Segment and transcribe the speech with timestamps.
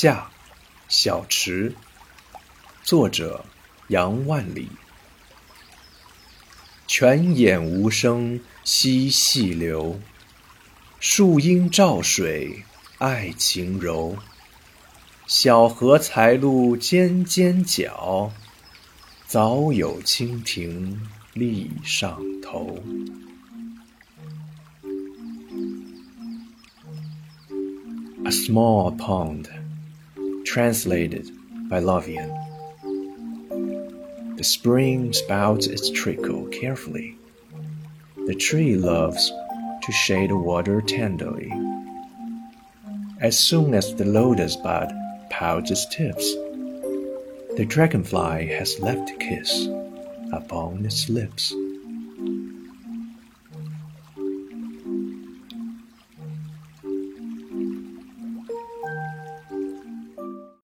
[0.00, 0.30] 夏，
[0.88, 1.74] 小池。
[2.84, 3.44] 作者：
[3.88, 4.68] 杨万里。
[6.86, 9.98] 泉眼无声惜细流，
[11.00, 12.62] 树阴照水
[12.98, 14.16] 爱晴柔。
[15.26, 18.30] 小荷才露尖尖角，
[19.26, 22.78] 早有蜻蜓立上头。
[28.24, 29.46] A small pond,
[30.48, 31.30] translated
[31.68, 32.32] by Lovian.
[34.38, 37.18] The spring spouts its trickle carefully.
[38.26, 39.30] The tree loves
[39.82, 41.52] to shade the water tenderly.
[43.20, 44.90] As soon as the lotus bud
[45.28, 46.34] pouts its tips,
[47.56, 49.68] the dragonfly has left a kiss
[50.32, 51.52] upon its lips.